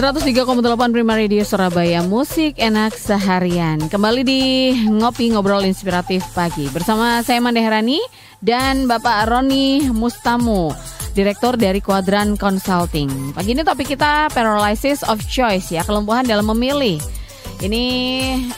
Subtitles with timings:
[0.00, 7.36] 103,8 Prima Radio Surabaya Musik enak seharian Kembali di Ngopi Ngobrol Inspiratif Pagi Bersama saya
[7.44, 8.00] Mande Herani
[8.40, 10.72] dan Bapak Roni Mustamu
[11.12, 13.36] Direktur dari Quadran Consulting.
[13.36, 16.96] Pagi ini topik kita paralysis of choice ya, kelumpuhan dalam memilih.
[17.60, 17.84] Ini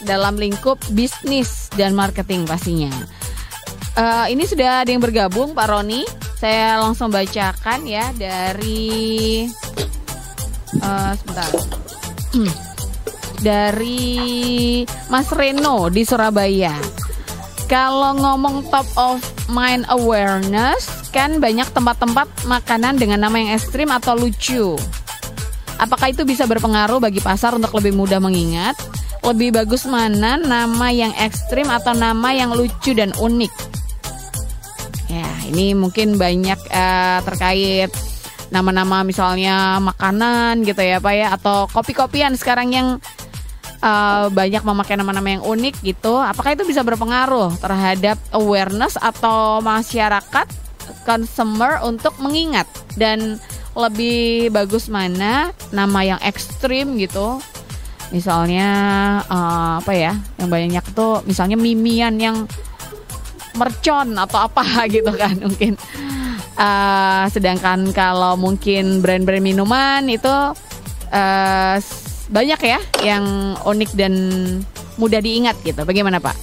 [0.06, 2.92] dalam lingkup bisnis dan marketing pastinya.
[3.98, 6.06] Uh, ini sudah ada yang bergabung Pak Roni.
[6.38, 9.48] Saya langsung bacakan ya dari
[10.80, 11.50] uh, sebentar.
[12.32, 12.52] Hmm.
[13.42, 14.00] Dari
[15.10, 16.78] Mas Reno di Surabaya.
[17.66, 24.16] Kalau ngomong top of mind awareness, kan banyak tempat-tempat makanan dengan nama yang ekstrim atau
[24.16, 24.76] lucu.
[25.80, 28.76] Apakah itu bisa berpengaruh bagi pasar untuk lebih mudah mengingat?
[29.24, 33.52] Lebih bagus mana nama yang ekstrim atau nama yang lucu dan unik?
[35.08, 37.90] Ya, ini mungkin banyak uh, terkait
[38.52, 42.88] nama-nama misalnya makanan gitu ya Pak ya atau kopi-kopian sekarang yang
[43.80, 46.20] uh, banyak memakai nama-nama yang unik gitu.
[46.20, 50.46] Apakah itu bisa berpengaruh terhadap awareness atau masyarakat
[51.08, 52.68] consumer untuk mengingat
[53.00, 53.40] dan
[53.72, 57.40] lebih bagus mana nama yang ekstrim gitu
[58.12, 58.68] misalnya
[59.32, 62.44] uh, apa ya yang banyak tuh misalnya mimian yang
[63.56, 65.80] mercon atau apa gitu kan mungkin
[66.62, 70.30] uh, sedangkan kalau mungkin brand-brand minuman itu
[71.10, 71.76] uh,
[72.32, 74.14] banyak ya yang unik dan
[74.96, 76.38] mudah diingat gitu bagaimana pak?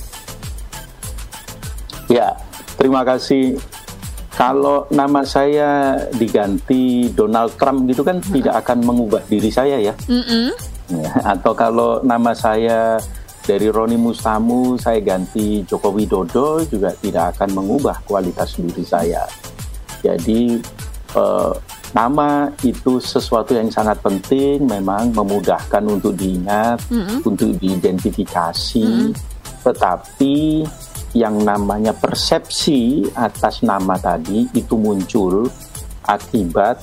[2.11, 2.35] Ya
[2.75, 3.57] terima kasih
[4.35, 8.35] kalau nama saya diganti Donald Trump gitu kan mm-hmm.
[8.39, 9.93] tidak akan mengubah diri saya ya.
[10.07, 10.47] Mm-hmm.
[10.99, 11.11] ya.
[11.35, 12.99] Atau kalau nama saya
[13.43, 19.25] dari Roni Mustamu saya ganti Joko Widodo juga tidak akan mengubah kualitas diri saya.
[19.99, 20.57] Jadi
[21.15, 21.53] eh,
[21.93, 27.17] nama itu sesuatu yang sangat penting, memang memudahkan untuk diingat, mm-hmm.
[27.25, 29.13] untuk diidentifikasi, mm-hmm.
[29.65, 30.65] tetapi
[31.17, 35.49] yang namanya persepsi atas nama tadi itu muncul
[36.05, 36.77] akibat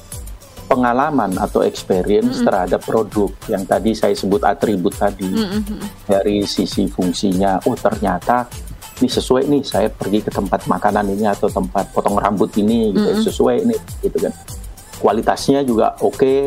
[0.66, 2.46] pengalaman atau experience mm -hmm.
[2.50, 5.80] terhadap produk yang tadi saya sebut atribut tadi mm -hmm.
[6.10, 8.50] dari sisi fungsinya oh ternyata
[9.02, 13.10] ini sesuai nih saya pergi ke tempat makanan ini atau tempat potong rambut ini gitu
[13.10, 13.26] mm -hmm.
[13.28, 14.32] sesuai nih gitu kan
[15.00, 16.40] kualitasnya juga oke okay,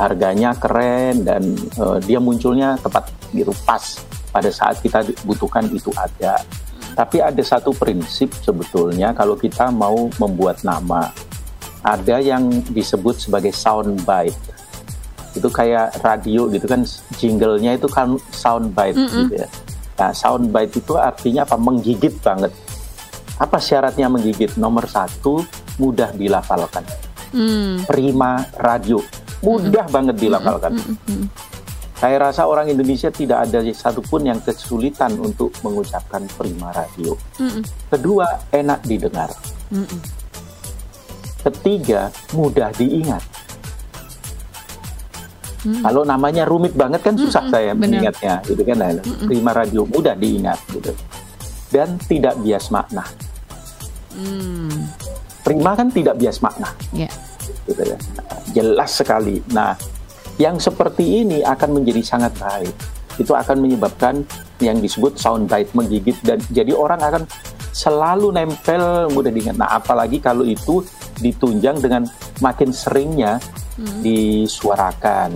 [0.00, 1.42] harganya keren dan
[1.76, 4.00] uh, dia munculnya tepat gitu pas
[4.32, 6.40] pada saat kita butuhkan itu ada
[6.94, 11.10] tapi ada satu prinsip sebetulnya kalau kita mau membuat nama.
[11.80, 14.36] Ada yang disebut sebagai sound bite.
[15.32, 16.84] Itu kayak radio gitu kan
[17.16, 19.16] jinglenya itu kan sound bite mm -mm.
[19.24, 19.48] gitu ya.
[20.00, 21.60] Nah, sound bite itu artinya apa?
[21.60, 22.48] Menggigit banget.
[23.36, 24.56] Apa syaratnya menggigit?
[24.56, 25.44] Nomor satu,
[25.76, 26.88] mudah dilafalkan.
[27.36, 27.84] Mm.
[27.84, 29.04] Prima radio,
[29.44, 30.72] mudah mm banget dilafalkan.
[30.72, 31.22] Mm -mm.
[32.00, 37.12] Saya rasa orang Indonesia tidak ada satupun yang kesulitan untuk mengucapkan prima radio.
[37.36, 37.62] Mm -mm.
[37.92, 39.28] Kedua, enak didengar.
[39.68, 40.00] Mm -mm.
[41.44, 43.20] Ketiga, mudah diingat.
[45.60, 45.84] Mm.
[45.84, 48.76] Kalau namanya rumit banget kan susah mm -mm, saya mengingatnya, gitu kan?
[48.80, 49.28] Mm -mm.
[49.28, 50.92] Prima radio mudah diingat, gitu.
[51.68, 53.04] Dan tidak bias makna.
[54.16, 54.88] Mm.
[55.44, 57.12] Prima kan tidak bias makna, yeah.
[57.68, 57.96] gitu ya.
[58.56, 59.44] Jelas sekali.
[59.52, 59.76] Nah,
[60.40, 62.72] yang seperti ini akan menjadi sangat baik.
[63.20, 64.24] Itu akan menyebabkan
[64.64, 67.22] yang disebut sound bite menggigit dan jadi orang akan
[67.72, 69.56] selalu nempel mudah diingat.
[69.60, 70.80] Nah, apalagi kalau itu
[71.20, 72.08] ditunjang dengan
[72.40, 73.38] makin seringnya
[73.80, 74.00] hmm.
[74.04, 75.32] disuarakan.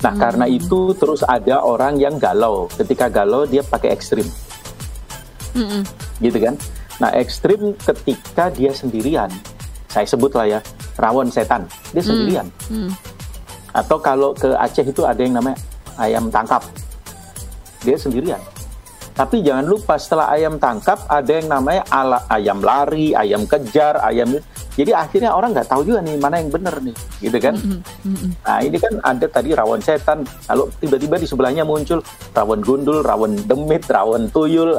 [0.00, 0.20] Nah, hmm.
[0.20, 2.72] karena itu terus ada orang yang galau.
[2.72, 4.24] Ketika galau dia pakai ekstrim.
[5.52, 5.84] Hmm.
[6.24, 6.56] Gitu kan?
[6.96, 9.28] Nah, ekstrim ketika dia sendirian.
[9.92, 10.60] Saya sebut lah ya,
[10.96, 11.68] rawon setan.
[11.92, 12.08] Dia hmm.
[12.08, 12.48] sendirian.
[12.72, 12.88] Hmm.
[12.88, 13.14] Hmm
[13.74, 15.58] atau kalau ke Aceh itu ada yang namanya
[15.98, 16.62] ayam tangkap.
[17.82, 18.38] Dia sendirian.
[19.14, 24.34] Tapi jangan lupa setelah ayam tangkap ada yang namanya ala, ayam lari, ayam kejar, ayam
[24.74, 27.54] jadi akhirnya orang nggak tahu juga nih mana yang benar nih, gitu kan?
[28.42, 32.02] Nah ini kan ada tadi rawon setan, kalau tiba-tiba di sebelahnya muncul
[32.34, 34.74] rawon gundul, rawon demit, rawon tuyul,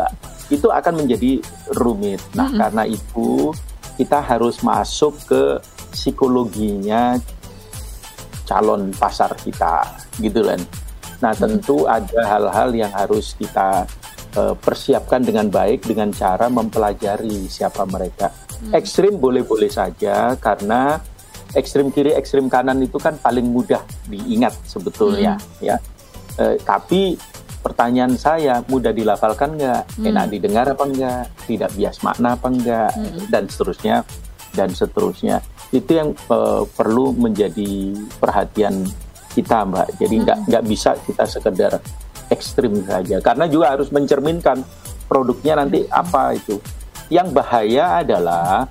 [0.52, 1.40] itu akan menjadi
[1.80, 2.20] rumit.
[2.36, 3.56] Nah karena itu
[3.96, 5.64] kita harus masuk ke
[5.96, 7.16] psikologinya
[8.44, 10.60] calon pasar kita gitu kan.
[11.24, 13.88] Nah tentu ada hal-hal yang harus kita
[14.36, 18.32] uh, persiapkan dengan baik dengan cara mempelajari siapa mereka.
[18.62, 18.72] Hmm.
[18.76, 21.00] Ekstrim boleh-boleh saja karena
[21.56, 23.80] ekstrim kiri, ekstrim kanan itu kan paling mudah
[24.12, 25.64] diingat sebetulnya hmm.
[25.64, 25.76] ya.
[26.36, 27.16] Eh, tapi
[27.64, 30.06] pertanyaan saya mudah dilafalkan nggak, Hmm.
[30.12, 33.24] enak didengar apa enggak, tidak bias makna apa enggak, Hmm.
[33.32, 33.96] dan seterusnya
[34.54, 35.40] dan seterusnya.
[35.72, 38.84] Itu yang eh, perlu menjadi perhatian
[39.32, 39.88] kita, Mbak.
[40.00, 40.48] Jadi nggak Hmm.
[40.52, 41.74] nggak bisa kita sekedar
[42.30, 44.62] ekstrim saja, karena juga harus mencerminkan
[45.06, 46.58] produknya nanti apa itu.
[47.08, 48.66] Yang bahaya adalah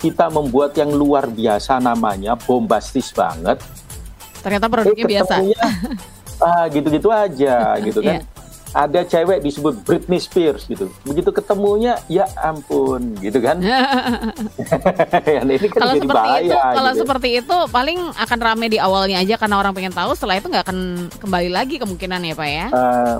[0.00, 3.60] kita membuat yang luar biasa namanya bombastis banget
[4.40, 5.34] Ternyata Eh, produknya biasa.
[5.36, 5.60] ketemunya,
[6.48, 8.16] ah gitu-gitu aja gitu kan.
[8.18, 8.39] Iya.
[8.70, 10.86] Ada cewek disebut Britney Spears gitu.
[11.02, 13.58] Begitu ketemunya ya ampun gitu kan.
[13.58, 13.82] Ya,
[15.42, 17.00] ini kan kalau jadi seperti bahaya itu, kalau gitu.
[17.02, 20.14] seperti itu paling akan rame di awalnya aja karena orang pengen tahu.
[20.14, 20.78] Setelah itu nggak akan
[21.18, 22.66] kembali lagi kemungkinan ya pak ya.
[22.70, 23.16] Eh,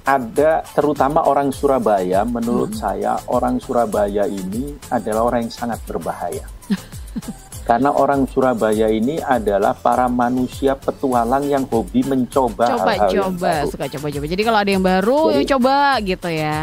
[0.00, 2.80] ada terutama orang Surabaya menurut Hmm.
[2.80, 6.48] saya orang Surabaya ini adalah orang yang sangat berbahaya.
[7.60, 13.68] Karena orang Surabaya ini adalah para manusia petualang yang hobi mencoba hal-hal Coba-coba, baru.
[13.70, 14.26] suka coba-coba.
[14.26, 16.56] Jadi kalau ada yang baru, Jadi- ya coba gitu ya.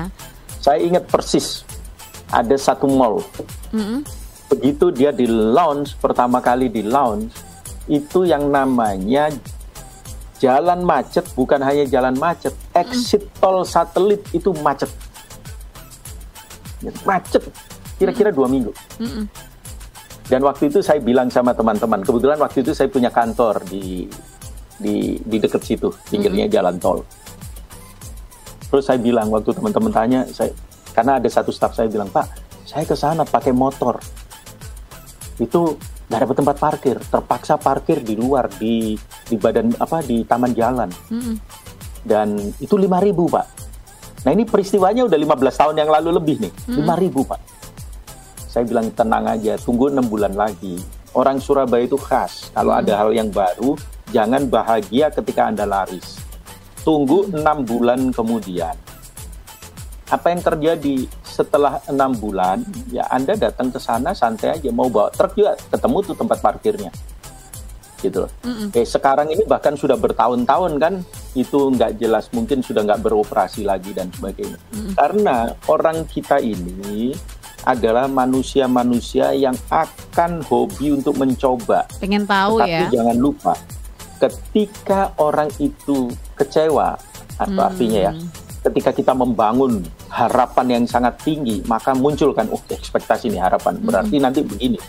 [0.57, 1.63] Saya ingat persis
[2.27, 3.23] ada satu mall
[3.71, 4.03] Mm-mm.
[4.47, 7.31] begitu dia di launch pertama kali di launch
[7.88, 9.31] itu yang namanya
[10.35, 14.91] jalan macet bukan hanya jalan macet exit tol satelit itu macet
[17.03, 17.44] macet
[17.95, 19.23] kira-kira dua minggu Mm-mm.
[20.27, 24.12] Dan waktu itu saya bilang sama teman-teman kebetulan waktu itu saya punya kantor di
[24.75, 27.01] di di dekat situ pinggirnya jalan tol.
[28.68, 30.51] Terus saya bilang waktu teman-teman tanya saya
[30.91, 32.27] karena ada satu staff saya bilang pak
[32.68, 34.03] saya ke sana pakai motor.
[35.39, 35.79] Itu
[36.12, 40.91] nggak dapat tempat parkir terpaksa parkir di luar di di badan apa di taman jalan.
[41.07, 41.35] Mm-mm.
[42.07, 43.45] dan itu 5000 pak.
[44.23, 46.53] Nah ini peristiwanya udah 15 tahun yang lalu lebih nih.
[46.71, 47.56] 5000 pak
[48.47, 50.79] saya bilang tenang aja tunggu enam bulan lagi.
[51.11, 52.49] Orang Surabaya itu khas.
[52.55, 53.75] Kalau ada hal yang baru
[54.15, 56.19] jangan bahagia ketika anda laris.
[56.88, 58.75] Tunggu enam bulan kemudian.
[60.07, 61.03] Apa yang terjadi?
[61.27, 65.97] Setelah enam bulan ya anda datang ke sana santai aja mau bawa truk juga ketemu
[66.01, 66.89] tuh tempat parkirnya.
[67.97, 68.31] Gitu loh.
[68.45, 68.73] Mm-mm.
[68.77, 70.94] Eh sekarang ini bahkan sudah bertahun-tahun kan
[71.33, 74.57] itu nggak jelas mungkin sudah nggak beroperasi lagi dan sebagainya.
[74.95, 77.13] Karena orang kita ini
[77.68, 81.84] adalah manusia-manusia yang akan hobi untuk mencoba.
[82.00, 82.88] Pengen tahu Tapi ya.
[82.88, 83.54] jangan lupa
[84.18, 86.98] ketika orang itu kecewa
[87.38, 87.69] atau Hmm.
[87.69, 88.14] artinya ya
[88.66, 94.18] ketika kita membangun harapan yang sangat tinggi maka muncul kan oh ekspektasi nih harapan berarti
[94.18, 94.81] nanti begini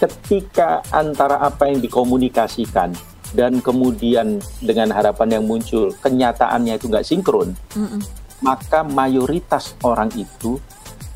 [0.00, 2.96] ketika antara apa yang dikomunikasikan
[3.36, 8.00] dan kemudian dengan harapan yang muncul kenyataannya itu nggak sinkron Mm-mm.
[8.40, 10.56] maka mayoritas orang itu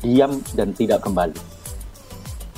[0.01, 1.35] diam dan tidak kembali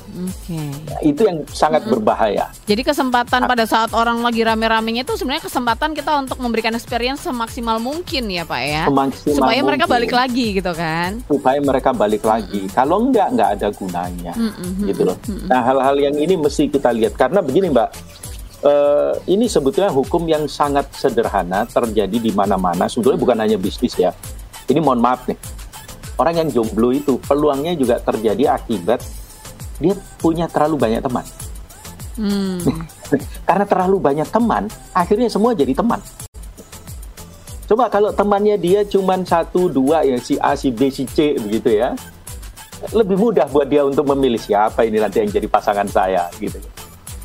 [0.10, 0.58] Oke.
[0.90, 5.94] Nah, itu yang sangat berbahaya Jadi kesempatan pada saat orang lagi rame-ramenya itu sebenarnya kesempatan
[5.94, 8.84] kita untuk memberikan experience semaksimal mungkin ya pak ya.
[8.90, 9.96] Semaksimal Supaya mereka mungkin.
[10.02, 11.22] balik lagi gitu kan.
[11.30, 12.66] supaya mereka balik lagi.
[12.74, 14.90] Kalau enggak, enggak ada gunanya, Mm-mm.
[14.90, 15.18] gitu loh.
[15.46, 17.90] Nah, hal-hal yang ini mesti kita lihat karena begini, Mbak.
[18.60, 22.90] Eh, ini sebetulnya hukum yang sangat sederhana terjadi di mana-mana.
[22.90, 24.10] Sebetulnya bukan hanya bisnis ya.
[24.66, 25.38] Ini mohon maaf nih,
[26.20, 29.00] orang yang jomblo itu peluangnya juga terjadi akibat
[29.80, 31.26] dia punya terlalu banyak teman.
[32.20, 32.60] Hmm.
[33.48, 36.04] Karena terlalu banyak teman, akhirnya semua jadi teman.
[37.64, 41.80] Coba kalau temannya dia cuma satu dua ya si A, si B, si C begitu
[41.80, 41.96] ya,
[42.92, 46.60] lebih mudah buat dia untuk memilih siapa ini nanti yang jadi pasangan saya gitu.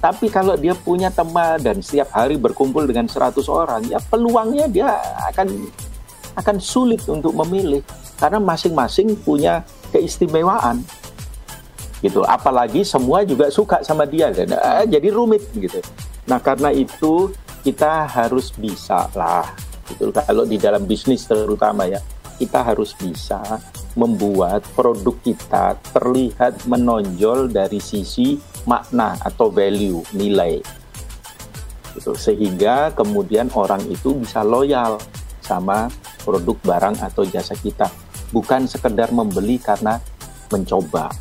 [0.05, 4.89] Tapi kalau dia punya teman dan setiap hari berkumpul dengan 100 orang, ya peluangnya dia
[5.33, 5.49] akan
[6.37, 7.81] akan sulit untuk memilih
[8.19, 10.83] karena masing-masing punya keistimewaan
[12.05, 12.21] gitu.
[12.25, 15.81] Apalagi semua juga suka sama dia dan ah, jadi rumit gitu.
[16.29, 17.33] Nah karena itu
[17.65, 19.49] kita harus bisa lah
[19.89, 20.13] gitu.
[20.13, 22.01] Kalau di dalam bisnis terutama ya
[22.37, 23.41] kita harus bisa
[23.95, 28.35] membuat produk kita terlihat menonjol dari sisi
[28.67, 30.59] makna atau value nilai
[31.95, 32.13] gitu.
[32.19, 34.99] sehingga kemudian orang itu bisa loyal
[35.39, 35.87] sama
[36.27, 37.87] produk barang atau jasa kita
[38.35, 40.03] bukan sekedar membeli karena
[40.51, 41.15] mencoba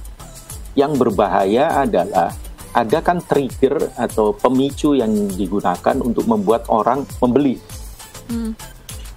[0.73, 2.33] yang berbahaya adalah
[2.73, 7.61] ada kan trigger atau pemicu yang digunakan untuk membuat orang membeli.
[8.33, 8.57] Hmm.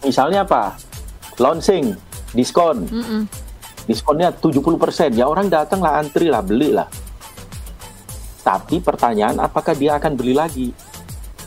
[0.05, 0.77] Misalnya apa?
[1.41, 1.97] Launching,
[2.37, 2.85] diskon.
[2.85, 3.25] Mm-mm.
[3.89, 5.17] Diskonnya 70%.
[5.17, 6.89] Ya orang datang lah, antri lah, beli lah.
[8.45, 10.69] Tapi pertanyaan apakah dia akan beli lagi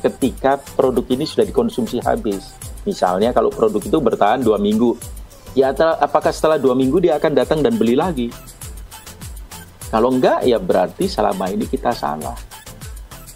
[0.01, 2.57] ketika produk ini sudah dikonsumsi habis?
[2.89, 4.97] Misalnya kalau produk itu bertahan dua minggu,
[5.57, 8.29] ya apakah setelah dua minggu dia akan datang dan beli lagi?
[9.89, 12.37] Kalau enggak, ya berarti selama ini kita salah.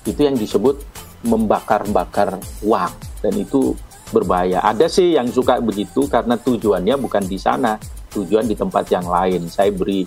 [0.06, 0.86] Itu yang disebut
[1.26, 2.94] membakar-bakar uang.
[3.26, 3.74] Dan itu
[4.14, 4.62] berbahaya.
[4.62, 7.82] Ada sih yang suka begitu karena tujuannya bukan di sana,
[8.14, 9.50] tujuan di tempat yang lain.
[9.50, 10.06] Saya beri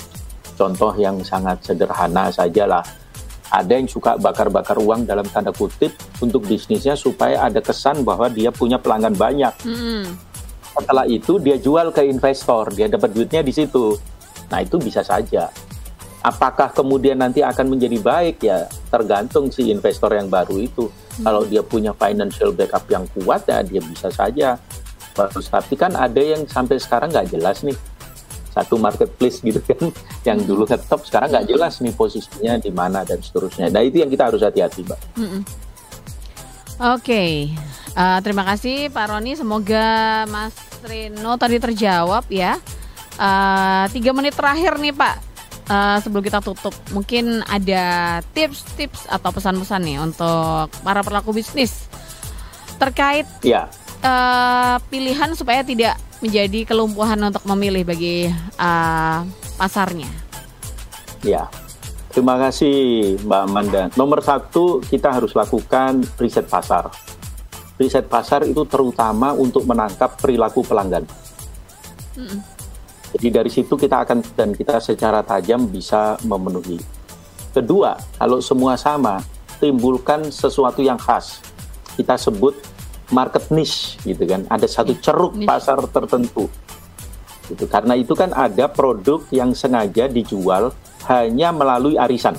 [0.54, 2.84] contoh yang sangat sederhana saja lah.
[3.50, 8.54] Ada yang suka bakar-bakar uang dalam tanda kutip untuk bisnisnya supaya ada kesan bahwa dia
[8.54, 9.54] punya pelanggan banyak.
[9.66, 10.14] Hmm.
[10.76, 13.96] Setelah itu dia jual ke investor, dia dapat duitnya di situ.
[14.52, 15.48] Nah itu bisa saja.
[16.20, 20.90] Apakah kemudian nanti akan menjadi baik ya tergantung si investor yang baru itu.
[20.90, 21.24] Hmm.
[21.24, 24.58] Kalau dia punya financial backup yang kuat ya dia bisa saja
[25.16, 25.48] bagus.
[25.48, 27.78] Tapi kan ada yang sampai sekarang nggak jelas nih
[28.56, 29.92] satu marketplace gitu kan
[30.28, 33.68] yang dulu top sekarang nggak jelas nih posisinya di mana dan seterusnya.
[33.68, 35.00] Nah itu yang kita harus hati-hati, mbak.
[35.16, 35.42] Mm -mm.
[36.76, 37.32] Oke, okay.
[37.96, 39.32] Uh, terima kasih Pak Roni.
[39.34, 42.60] Semoga Mas Reno tadi terjawab ya.
[43.16, 45.16] Uh, tiga menit terakhir nih Pak.
[45.66, 51.90] Uh, sebelum kita tutup, mungkin ada tips-tips atau pesan-pesan nih untuk para pelaku bisnis
[52.78, 53.66] terkait ya.
[54.06, 58.30] uh, pilihan supaya tidak menjadi kelumpuhan untuk memilih bagi
[58.62, 59.26] uh,
[59.58, 60.06] pasarnya?
[61.26, 61.50] Ya,
[62.14, 63.82] terima kasih Mbak Amanda.
[63.98, 66.94] Nomor satu, kita harus lakukan riset pasar.
[67.76, 71.04] Riset pasar itu terutama untuk menangkap perilaku pelanggan.
[72.16, 72.40] Mm
[73.16, 76.76] Jadi dari situ kita akan dan kita secara tajam bisa memenuhi.
[77.54, 79.24] Kedua, kalau semua sama,
[79.56, 81.40] timbulkan sesuatu yang khas.
[81.96, 82.52] Kita sebut
[83.14, 85.46] market niche gitu kan ada satu iya, ceruk niche.
[85.46, 86.50] pasar tertentu
[87.46, 90.74] gitu karena itu kan ada produk yang sengaja dijual
[91.06, 92.34] hanya melalui arisan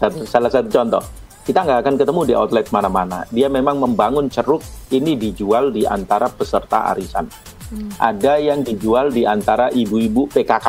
[0.00, 0.28] satu, iya.
[0.28, 1.04] salah satu contoh
[1.42, 4.62] kita nggak akan ketemu di outlet mana-mana dia memang membangun ceruk
[4.94, 7.26] ini dijual di antara peserta arisan
[7.70, 7.98] hmm.
[7.98, 10.68] ada yang dijual di antara ibu-ibu PKK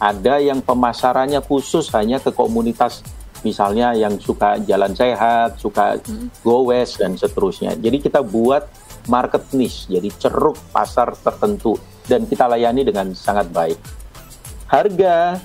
[0.00, 3.04] ada yang pemasarannya khusus hanya ke komunitas
[3.40, 6.44] misalnya yang suka jalan sehat, suka hmm.
[6.44, 7.76] go west dan seterusnya.
[7.76, 8.68] Jadi kita buat
[9.08, 13.78] market niche, jadi ceruk pasar tertentu dan kita layani dengan sangat baik.
[14.68, 15.40] Harga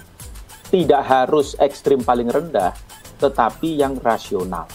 [0.70, 2.76] tidak harus ekstrim paling rendah,
[3.26, 4.70] tetapi yang rasional.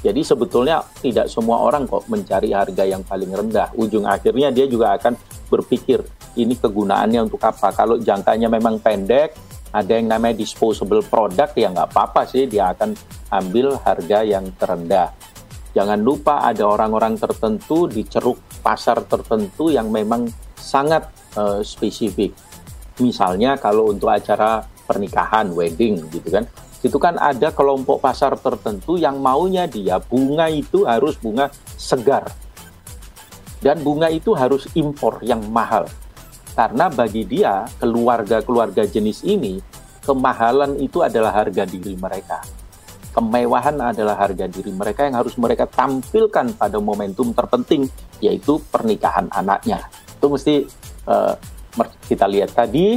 [0.00, 3.68] Jadi sebetulnya tidak semua orang kok mencari harga yang paling rendah.
[3.76, 5.12] Ujung akhirnya dia juga akan
[5.52, 6.00] berpikir
[6.40, 7.68] ini kegunaannya untuk apa.
[7.76, 9.36] Kalau jangkanya memang pendek,
[9.70, 12.96] ada yang namanya disposable product ya nggak apa-apa sih dia akan
[13.28, 15.12] ambil harga yang terendah.
[15.76, 20.26] Jangan lupa ada orang-orang tertentu di ceruk pasar tertentu yang memang
[20.58, 22.34] sangat uh, spesifik.
[22.98, 26.44] Misalnya kalau untuk acara pernikahan, wedding gitu kan,
[26.80, 32.32] itu kan ada kelompok pasar tertentu yang maunya dia bunga itu harus bunga segar.
[33.60, 35.84] Dan bunga itu harus impor yang mahal.
[36.56, 39.60] Karena bagi dia, keluarga-keluarga jenis ini,
[40.00, 42.40] kemahalan itu adalah harga diri mereka.
[43.12, 47.84] Kemewahan adalah harga diri mereka yang harus mereka tampilkan pada momentum terpenting,
[48.24, 49.84] yaitu pernikahan anaknya.
[50.16, 50.64] Itu mesti
[51.04, 51.36] uh,
[52.08, 52.96] kita lihat tadi,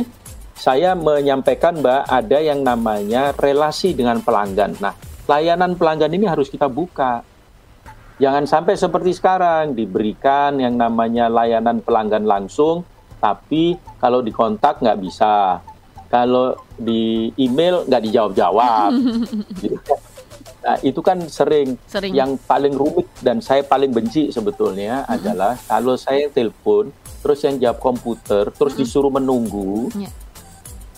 [0.64, 4.80] saya menyampaikan Mbak, ada yang namanya relasi dengan pelanggan.
[4.80, 4.96] Nah,
[5.28, 7.20] layanan pelanggan ini harus kita buka.
[8.16, 12.88] Jangan sampai seperti sekarang, diberikan yang namanya layanan pelanggan langsung,
[13.20, 15.60] tapi kalau dikontak nggak bisa
[16.08, 18.92] kalau di email nggak dijawab-jawab
[20.64, 21.76] nah itu kan sering.
[21.92, 25.16] sering yang paling rumit dan saya paling benci sebetulnya hmm.
[25.16, 28.80] adalah kalau saya telepon terus yang jawab komputer terus hmm.
[28.80, 30.12] disuruh menunggu yeah.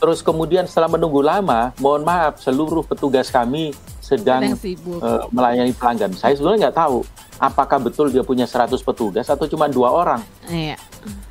[0.06, 4.54] Terus kemudian setelah menunggu lama mohon maaf seluruh petugas kami sedang
[5.02, 7.02] uh, melayani pelanggan saya sebenarnya nggak tahu
[7.40, 10.22] apakah betul dia punya 100 petugas atau cuma dua orang.
[10.48, 10.80] Iya.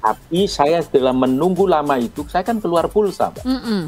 [0.04, 3.82] Tapi saya dalam menunggu lama itu, saya kan keluar pulsa, Mm -mm.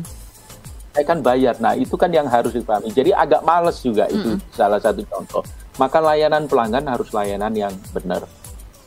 [0.97, 1.61] Saya kan bayar.
[1.61, 2.89] Nah, itu kan yang harus dipahami.
[2.89, 4.17] Jadi agak males juga mm -mm.
[4.17, 5.45] itu salah satu contoh.
[5.77, 8.25] Maka layanan pelanggan harus layanan yang benar.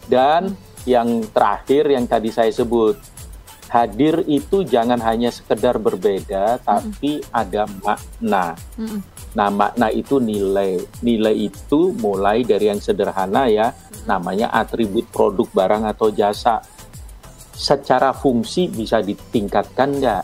[0.10, 0.90] Dan mm.
[0.90, 2.98] yang terakhir yang tadi saya sebut,
[3.70, 7.30] hadir itu jangan hanya sekedar berbeda, tapi mm.
[7.30, 8.46] ada makna.
[8.76, 9.00] Mm.
[9.38, 10.82] Nah, makna itu nilai.
[11.06, 13.72] Nilai itu mulai dari yang sederhana ya,
[14.10, 16.66] namanya atribut produk barang atau jasa.
[17.54, 20.24] Secara fungsi bisa ditingkatkan nggak?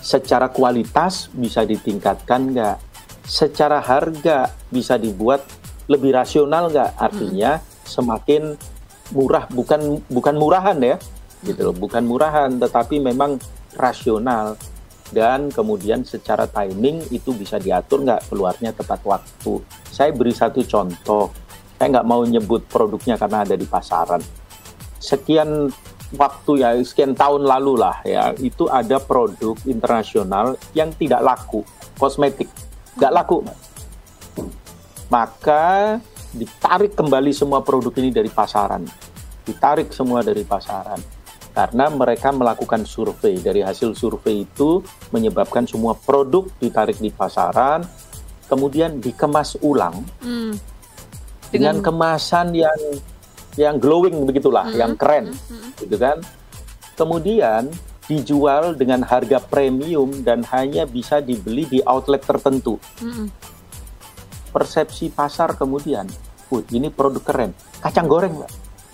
[0.00, 2.76] Secara kualitas bisa ditingkatkan nggak?
[3.26, 5.44] Secara harga bisa dibuat
[5.90, 6.90] lebih rasional nggak?
[6.96, 8.54] Artinya semakin
[9.10, 10.96] murah bukan bukan murahan ya,
[11.44, 13.40] gitu loh, bukan murahan, tetapi memang
[13.76, 14.58] rasional
[15.10, 19.58] dan kemudian secara timing itu bisa diatur nggak keluarnya tepat waktu.
[19.90, 21.34] Saya beri satu contoh,
[21.76, 24.22] saya nggak mau nyebut produknya karena ada di pasaran.
[25.00, 25.66] Sekian
[26.14, 31.66] waktu ya, sekian tahun lalu lah ya, itu ada produk internasional yang tidak laku,
[31.98, 32.46] kosmetik,
[32.94, 33.42] nggak laku.
[35.10, 35.98] Maka
[36.30, 38.86] ditarik kembali semua produk ini dari pasaran.
[39.42, 41.19] Ditarik semua dari pasaran.
[41.50, 43.38] Karena mereka melakukan survei.
[43.42, 44.80] Dari hasil survei itu
[45.10, 47.82] menyebabkan semua produk ditarik di pasaran,
[48.46, 50.54] kemudian dikemas ulang hmm.
[51.50, 52.80] dengan, dengan kemasan yang
[53.58, 54.78] yang glowing begitulah, hmm.
[54.78, 55.50] yang keren, hmm.
[55.50, 55.70] hmm.
[55.86, 56.18] gitu kan.
[56.94, 57.70] Kemudian
[58.06, 62.78] dijual dengan harga premium dan hanya bisa dibeli di outlet tertentu.
[62.98, 63.30] Hmm
[64.50, 66.04] persepsi pasar kemudian,
[66.50, 68.34] uh, ini produk keren, kacang goreng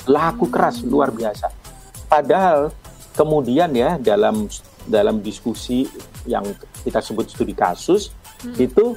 [0.06, 1.65] laku keras luar biasa.
[2.06, 2.70] Padahal
[3.16, 4.46] kemudian ya dalam
[4.86, 5.90] dalam diskusi
[6.28, 6.46] yang
[6.86, 8.14] kita sebut studi kasus
[8.46, 8.54] hmm.
[8.60, 8.94] itu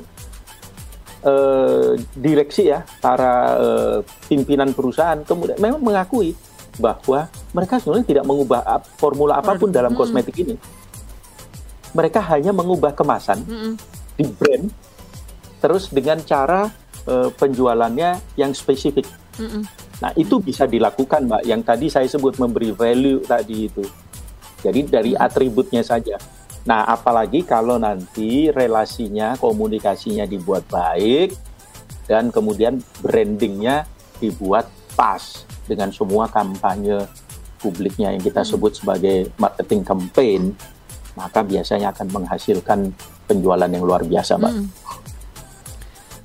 [1.26, 3.98] eh, direksi ya para eh,
[4.30, 6.38] pimpinan perusahaan kemudian memang mengakui
[6.78, 8.62] bahwa mereka sebenarnya tidak mengubah
[9.02, 10.00] formula apa pun dalam hmm.
[10.00, 10.56] kosmetik ini.
[11.90, 13.74] Mereka hanya mengubah kemasan hmm.
[14.14, 14.70] di brand
[15.60, 16.72] terus dengan cara
[17.10, 19.04] uh, penjualannya yang spesifik.
[19.36, 19.64] Mm -mm.
[20.00, 21.44] Nah itu bisa dilakukan, mbak.
[21.44, 23.84] Yang tadi saya sebut memberi value tadi itu.
[24.64, 26.20] Jadi dari atributnya saja.
[26.68, 31.36] Nah apalagi kalau nanti relasinya, komunikasinya dibuat baik
[32.08, 33.88] dan kemudian brandingnya
[34.20, 34.68] dibuat
[35.00, 37.08] pas dengan semua kampanye
[37.60, 40.42] publiknya yang kita sebut sebagai marketing campaign,
[41.16, 42.92] maka biasanya akan menghasilkan
[43.28, 44.54] penjualan yang luar biasa, mbak.
[44.56, 44.68] Mm.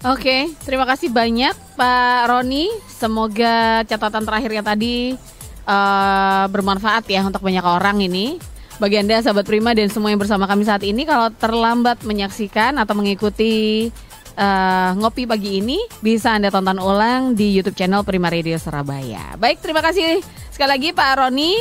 [0.04, 2.68] Oke, terima kasih banyak Pak Roni.
[2.92, 5.16] Semoga catatan terakhirnya tadi
[5.64, 8.37] uh, bermanfaat ya untuk banyak orang ini.
[8.76, 12.92] Bagi Anda sahabat Prima dan semua yang bersama kami saat ini kalau terlambat menyaksikan atau
[12.92, 13.88] mengikuti
[14.37, 19.40] uh, ngopi pagi ini bisa Anda tonton ulang di YouTube channel Prima Radio Surabaya.
[19.40, 20.20] Baik, terima kasih
[20.52, 21.56] sekali lagi Pak Roni.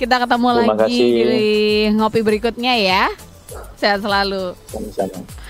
[0.00, 1.24] Kita ketemu terima lagi kasih.
[1.28, 1.48] di
[1.92, 3.04] ngopi berikutnya ya.
[3.76, 4.56] Sehat selalu.
[4.72, 5.44] Sama-sama.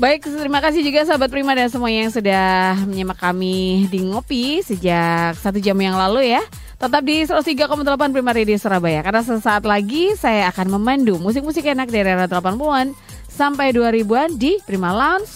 [0.00, 5.36] Baik, terima kasih juga sahabat Prima dan semua yang sudah menyimak kami di Ngopi sejak
[5.36, 6.40] satu jam yang lalu ya.
[6.80, 12.16] Tetap di 103,8 Prima Radio Surabaya Karena sesaat lagi saya akan memandu musik-musik enak dari
[12.16, 12.96] era 80-an
[13.28, 15.28] sampai 2000-an di Prima Lounge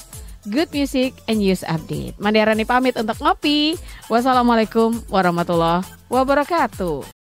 [0.48, 2.16] Good Music and News Update.
[2.16, 3.76] Mandiarani pamit untuk ngopi.
[4.08, 7.23] Wassalamualaikum warahmatullahi wabarakatuh.